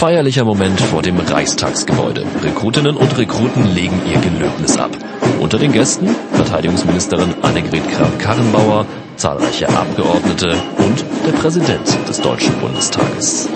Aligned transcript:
Feierlicher 0.00 0.46
Moment 0.46 0.80
vor 0.80 1.02
dem 1.02 1.18
Reichstagsgebäude. 1.18 2.24
Rekrutinnen 2.40 2.96
und 2.96 3.18
Rekruten 3.18 3.66
legen 3.74 4.00
ihr 4.10 4.18
Gelöbnis 4.18 4.78
ab. 4.78 4.92
Unter 5.38 5.58
den 5.58 5.72
Gästen 5.72 6.08
Verteidigungsministerin 6.32 7.34
Annegret 7.42 7.86
Kramp-Karrenbauer, 7.90 8.86
zahlreiche 9.16 9.68
Abgeordnete 9.68 10.56
und 10.78 11.04
der 11.26 11.32
Präsident 11.32 11.86
des 12.08 12.18
Deutschen 12.18 12.58
Bundestages. 12.60 13.50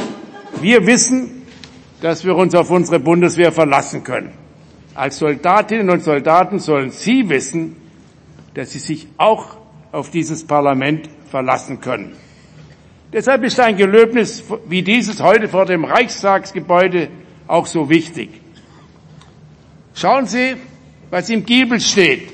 Wir 0.60 0.86
wissen, 0.86 1.46
dass 2.02 2.26
wir 2.26 2.36
uns 2.36 2.54
auf 2.54 2.68
unsere 2.68 3.00
Bundeswehr 3.00 3.50
verlassen 3.50 4.04
können. 4.04 4.34
Als 4.94 5.20
Soldatinnen 5.20 5.88
und 5.88 6.04
Soldaten 6.04 6.58
sollen 6.58 6.90
Sie 6.90 7.26
wissen, 7.30 7.76
dass 8.52 8.72
Sie 8.72 8.80
sich 8.80 9.08
auch 9.16 9.56
auf 9.92 10.10
dieses 10.10 10.46
Parlament 10.46 11.08
verlassen 11.30 11.80
können. 11.80 12.14
Deshalb 13.14 13.44
ist 13.44 13.60
ein 13.60 13.76
Gelöbnis 13.76 14.42
wie 14.66 14.82
dieses 14.82 15.22
heute 15.22 15.48
vor 15.48 15.66
dem 15.66 15.84
Reichstagsgebäude 15.84 17.10
auch 17.46 17.64
so 17.64 17.88
wichtig. 17.88 18.28
Schauen 19.94 20.26
Sie, 20.26 20.56
was 21.10 21.30
im 21.30 21.46
Giebel 21.46 21.80
steht. 21.80 22.28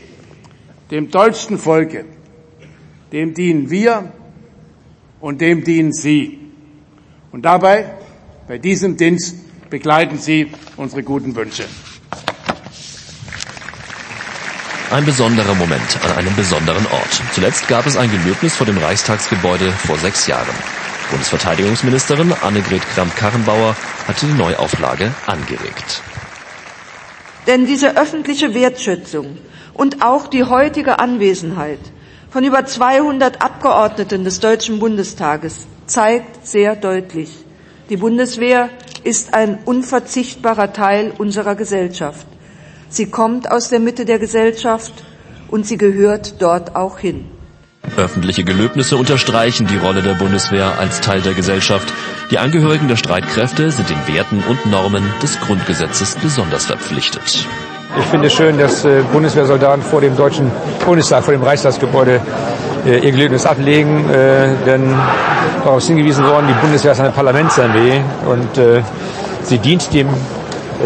Dem 0.91 1.11
deutschen 1.11 1.59
Volke, 1.59 2.07
dem 3.13 3.35
dienen 3.35 3.69
wir 3.69 4.11
und 5.21 5.43
dem 5.43 5.65
dienen 5.65 5.93
Sie. 5.93 6.39
Und 7.31 7.43
dabei, 7.43 7.91
bei 8.49 8.57
diesem 8.57 8.97
Dienst, 8.97 9.37
begleiten 9.69 10.17
Sie 10.17 10.49
unsere 10.79 11.03
guten 11.03 11.37
Wünsche. 11.37 11.67
Ein 14.91 15.05
besonderer 15.05 15.55
Moment 15.55 15.99
an 16.05 16.19
einem 16.19 16.35
besonderen 16.35 16.85
Ort. 16.87 17.23
Zuletzt 17.33 17.69
gab 17.69 17.87
es 17.87 17.97
ein 17.97 18.11
Gelöbnis 18.11 18.57
vor 18.57 18.67
dem 18.67 18.77
Reichstagsgebäude 18.77 19.71
vor 19.71 19.97
sechs 19.97 20.27
Jahren. 20.27 20.53
Bundesverteidigungsministerin 21.11 22.33
Annegret 22.43 22.83
Kramp-Karrenbauer 22.97 23.77
hatte 24.09 24.27
die 24.27 24.33
Neuauflage 24.33 25.13
angeregt. 25.29 26.03
Denn 27.47 27.67
diese 27.67 27.97
öffentliche 27.97 28.53
Wertschätzung 28.53 29.39
und 29.75 30.03
auch 30.03 30.27
die 30.27 30.43
heutige 30.43 30.99
Anwesenheit 30.99 31.79
von 32.29 32.43
über 32.43 32.67
200 32.67 33.43
Abgeordneten 33.43 34.25
des 34.25 34.41
Deutschen 34.41 34.81
Bundestages 34.81 35.69
zeigt 35.87 36.45
sehr 36.49 36.75
deutlich, 36.75 37.31
die 37.91 37.97
Bundeswehr 37.97 38.71
ist 39.05 39.35
ein 39.35 39.61
unverzichtbarer 39.65 40.73
Teil 40.73 41.13
unserer 41.17 41.55
Gesellschaft. 41.55 42.27
Sie 42.93 43.07
kommt 43.07 43.49
aus 43.51 43.69
der 43.69 43.79
Mitte 43.79 44.05
der 44.05 44.19
Gesellschaft 44.19 44.93
und 45.49 45.65
sie 45.65 45.77
gehört 45.77 46.43
dort 46.43 46.75
auch 46.75 46.99
hin. 46.99 47.25
Öffentliche 47.97 48.43
Gelöbnisse 48.43 48.97
unterstreichen 48.97 49.69
die 49.69 49.77
Rolle 49.77 50.03
der 50.03 50.15
Bundeswehr 50.15 50.79
als 50.79 51.01
Teil 51.01 51.21
der 51.21 51.35
Gesellschaft. 51.35 51.93
Die 52.33 52.39
Angehörigen 52.39 52.89
der 52.89 52.97
Streitkräfte 52.97 53.71
sind 53.71 53.89
den 53.89 54.15
Werten 54.15 54.43
und 54.49 54.67
Normen 54.67 55.05
des 55.23 55.39
Grundgesetzes 55.39 56.17
besonders 56.17 56.67
verpflichtet. 56.67 57.47
Ich 57.99 58.05
finde 58.07 58.27
es 58.27 58.33
schön, 58.33 58.59
dass 58.59 58.85
äh, 58.85 59.03
Bundeswehrsoldaten 59.13 59.83
vor 59.83 60.01
dem 60.01 60.17
Deutschen 60.17 60.51
Bundestag, 60.85 61.25
vor 61.25 61.33
dem 61.33 61.43
Reichstagsgebäude 61.43 62.21
äh, 62.87 62.99
ihr 62.99 63.13
Gelöbnis 63.13 63.47
ablegen, 63.47 64.09
äh, 64.11 64.49
denn 64.67 64.95
darauf 65.65 65.79
ist 65.79 65.87
hingewiesen 65.89 66.25
worden, 66.25 66.47
die 66.49 66.61
Bundeswehr 66.61 66.93
ist 66.93 67.01
eine 67.01 67.11
Parlamentsarmee 67.11 68.01
und 68.27 68.49
sie 69.45 69.59
dient 69.59 69.93
dem 69.93 70.09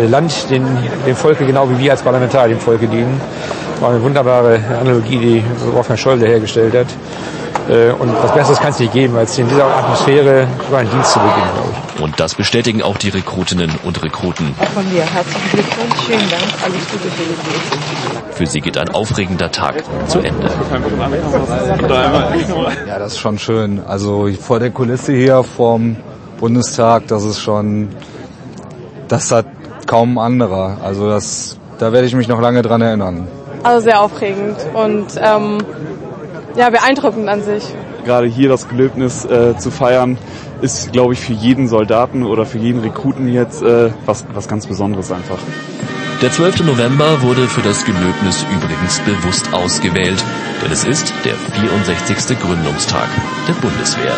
Land 0.09 0.51
den, 0.51 0.67
dem 1.07 1.17
Volke 1.17 1.47
genau 1.47 1.69
wie 1.71 1.79
wir 1.79 1.93
als 1.93 2.03
Parlamentarier 2.03 2.55
dem 2.55 2.61
Volke 2.61 2.87
dienen. 2.87 3.21
War 3.81 3.91
eine 3.91 4.03
wunderbare 4.03 4.61
Analogie, 4.81 5.19
die 5.19 5.45
Wolfgang 5.73 5.99
Scholze 5.99 6.27
hergestellt 6.27 6.75
hat. 6.75 6.87
Äh, 7.69 7.93
und 7.93 8.13
was 8.23 8.33
Besseres 8.33 8.59
kann 8.61 8.71
es 8.71 8.79
nicht 8.79 8.93
geben, 8.93 9.17
als 9.17 9.39
in 9.39 9.49
dieser 9.49 9.65
Atmosphäre 9.65 10.47
so 10.69 10.77
einen 10.77 10.91
Dienst 10.91 11.13
zu 11.13 11.19
beginnen, 11.19 11.51
glaube 11.55 11.71
ich. 11.97 12.03
Und 12.03 12.21
das 12.21 12.35
bestätigen 12.35 12.83
auch 12.83 12.99
die 12.99 13.09
Rekrutinnen 13.09 13.71
und 13.85 14.03
Rekruten. 14.03 14.55
Auch 14.61 14.67
von 14.67 14.93
mir 14.93 15.03
herzlichen 15.03 15.51
Glückwunsch, 15.51 15.95
vielen 16.07 16.31
Dank, 16.31 16.43
alles 16.63 16.91
Gute 16.91 17.09
für 17.09 17.23
die 17.23 18.35
Für 18.35 18.47
sie 18.47 18.61
geht 18.61 18.77
ein 18.77 18.91
aufregender 18.91 19.51
Tag 19.51 19.83
zu 20.09 20.19
Ende. 20.19 20.51
Ja, 22.87 22.99
das 22.99 23.13
ist 23.13 23.19
schon 23.19 23.39
schön. 23.39 23.81
Also 23.87 24.29
vor 24.39 24.59
der 24.59 24.71
Kulisse 24.71 25.15
hier 25.15 25.43
vorm 25.43 25.97
Bundestag, 26.39 27.07
das 27.07 27.25
ist 27.25 27.41
schon, 27.41 27.89
das 29.09 29.31
hat 29.31 29.47
kaum 29.87 30.19
anderer. 30.19 30.79
Also 30.83 31.09
das, 31.09 31.59
da 31.79 31.93
werde 31.93 32.07
ich 32.07 32.15
mich 32.15 32.29
noch 32.29 32.41
lange 32.41 32.63
dran 32.63 32.81
erinnern. 32.83 33.27
Also 33.63 33.81
sehr 33.81 34.01
aufregend 34.01 34.57
und 34.75 35.07
ähm, 35.17 35.59
ja, 36.57 36.71
beeindruckend 36.71 37.29
an 37.29 37.43
sich. 37.43 37.65
Gerade 38.05 38.27
hier 38.27 38.49
das 38.49 38.69
Gelöbnis 38.69 39.25
äh, 39.25 39.57
zu 39.57 39.71
feiern, 39.71 40.19
ist, 40.61 40.93
glaube 40.93 41.15
ich, 41.15 41.21
für 41.21 41.33
jeden 41.33 41.69
Soldaten 41.69 42.23
oder 42.23 42.47
für 42.47 42.59
jeden 42.59 42.81
Rekruten 42.81 43.29
jetzt 43.29 43.63
äh, 43.63 43.91
was, 44.07 44.25
was 44.35 44.49
ganz 44.49 44.67
Besonderes 44.67 45.11
einfach. 45.11 45.39
Der 46.23 46.31
12. 46.31 46.65
November 46.65 47.23
wurde 47.23 47.49
für 47.49 47.61
das 47.61 47.85
Gelöbnis 47.85 48.47
übrigens 48.51 49.01
bewusst 49.01 49.53
ausgewählt, 49.53 50.25
denn 50.63 50.73
es 50.73 50.85
ist 50.85 51.13
der 51.25 51.35
64. 51.35 52.39
Gründungstag 52.39 53.09
der 53.49 53.55
Bundeswehr. 53.55 54.15